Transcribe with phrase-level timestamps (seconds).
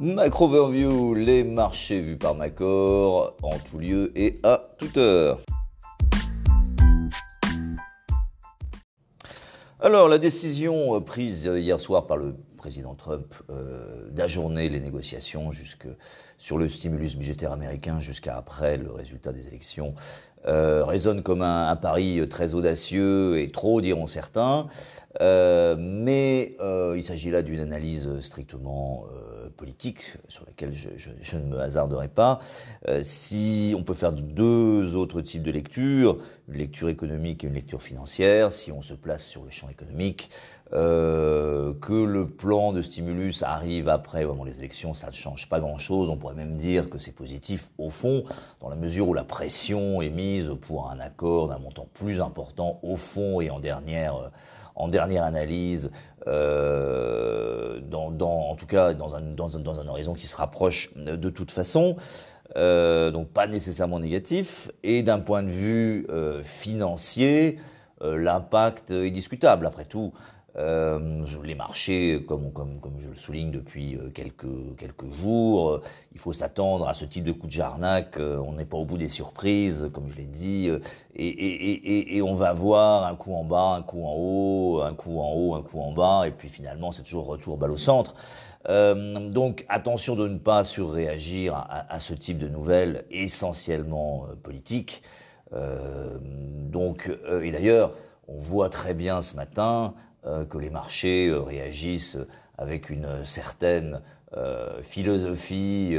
[0.00, 5.40] Macro Overview, les marchés vus par Macor, en tout lieu et à toute heure.
[9.80, 15.88] Alors, la décision prise hier soir par le président Trump euh, d'ajourner les négociations jusque
[16.36, 19.94] sur le stimulus budgétaire américain jusqu'à après le résultat des élections
[20.46, 24.68] euh, résonne comme un, pari très audacieux et trop, diront certains.
[25.20, 29.06] Euh, mais euh, il s'agit là d'une analyse strictement
[29.56, 32.38] politique sur laquelle je, je, ne me hasarderai pas.
[33.02, 37.82] si on peut faire deux autres types de lectures, une lecture économique et une lecture
[37.82, 40.30] financière, si on se place sur le champ économique,
[40.74, 46.10] euh, que le plan de stimulus arrive après les élections, ça ne change pas grand-chose.
[46.10, 48.24] On pourrait même dire que c'est positif au fond,
[48.60, 52.80] dans la mesure où la pression est mise pour un accord d'un montant plus important
[52.82, 54.28] au fond et en dernière, euh,
[54.74, 55.90] en dernière analyse,
[56.26, 61.96] euh, en tout cas dans un, horizon qui se rapproche de toute façon.
[62.54, 64.70] Donc pas nécessairement négatif.
[64.82, 66.06] Et d'un point de vue
[66.42, 67.58] financier,
[68.02, 69.66] l'impact est discutable.
[69.66, 70.12] Après tout,
[70.56, 72.50] euh, les marchés, comme,
[72.98, 74.46] je le souligne depuis euh, quelques,
[75.20, 75.82] jours, euh,
[76.12, 78.18] il faut s'attendre à ce type de coup de jarnac.
[78.18, 80.70] on n'est pas au bout des surprises, comme je l'ai dit,
[81.14, 85.32] et, on va voir un coup en bas, un coup en haut, un coup en
[85.32, 88.14] haut, un coup en bas, et puis finalement c'est toujours retour balle au centre.
[88.66, 95.02] donc attention de ne pas surréagir à, à, ce type de nouvelles essentiellement politiques.
[95.52, 97.10] donc,
[97.42, 97.92] et d'ailleurs,
[98.26, 102.18] on voit très bien ce matin que les marchés euh, réagissent
[102.56, 104.00] avec une certaine
[104.36, 105.96] euh, philosophie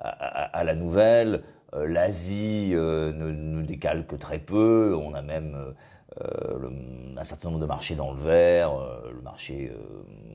[0.00, 1.42] à, la nouvelle.
[1.76, 4.96] L'Asie ne nous décale que très peu.
[4.98, 5.74] On a même
[6.18, 8.72] un certain nombre de marchés dans le vert.
[9.14, 9.70] le marché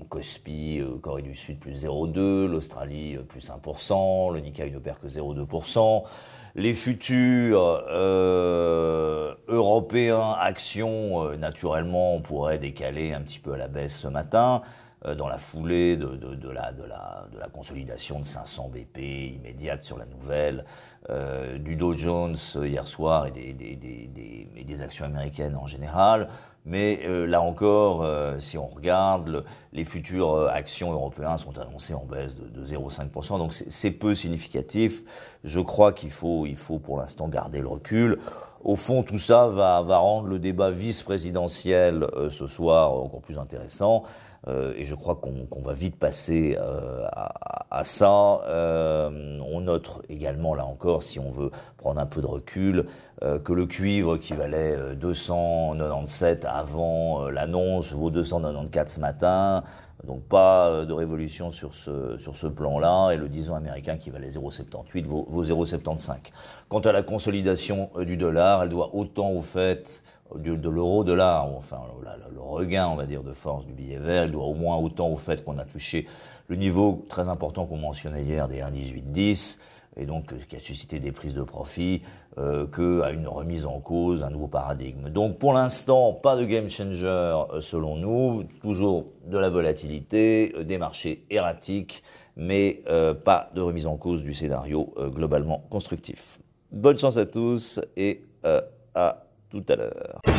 [0.07, 6.03] Kospi, Corée du Sud plus 0,2, l'Australie plus 1%, le Nikkei ne perd que 0,2%
[6.55, 13.67] les futurs euh, européens actions, euh, naturellement, on pourrait décaler un petit peu à la
[13.67, 14.61] baisse ce matin,
[15.13, 20.65] dans la foulée de, la, consolidation de 500 BP immédiate sur la nouvelle,
[21.09, 26.29] euh, du Dow Jones hier soir et des, actions américaines en général.
[26.65, 31.93] Mais euh, là encore, euh, si on regarde, les futures euh, actions européennes sont annoncées
[31.93, 35.03] en baisse de, de 0,5%, donc c'est peu significatif.
[35.43, 36.47] Je crois qu'il faut,
[36.83, 38.17] pour l'instant garder le recul.
[38.63, 44.01] Au fond, tout ça va rendre le débat vice-présidentiel ce soir encore plus intéressant.
[44.47, 47.33] Et je crois qu'on va vite passer à,
[47.71, 48.07] à, ça.
[48.07, 52.85] on note également, là encore, si on veut prendre un peu de recul,
[53.23, 59.63] euh, que le cuivre qui valait 297 euh, avant euh, l'annonce vaut 294 ce matin.
[60.03, 63.11] Donc pas de révolution sur ce, sur ce plan-là.
[63.11, 66.17] Et le 10 ans américain qui valait 0,78 vaut, vaut 0,75.
[66.69, 70.03] Quant à la consolidation du dollar, elle doit autant au fait
[70.35, 74.23] de, de l'euro-dollar, enfin le, le, regain, on va dire, de force du billet vert,
[74.23, 76.07] elle doit au moins autant au fait qu'on a touché
[76.47, 79.59] le niveau très important qu'on mentionnait hier des 1,1810
[79.97, 82.01] et donc qui a suscité des prises de profit,
[82.37, 85.09] euh, qu'à une remise en cause, un nouveau paradigme.
[85.09, 90.63] Donc pour l'instant, pas de game changer euh, selon nous, toujours de la volatilité, euh,
[90.63, 92.03] des marchés erratiques,
[92.35, 96.39] mais euh, pas de remise en cause du scénario euh, globalement constructif.
[96.71, 100.34] Bonne chance à tous et à tout à l'heure.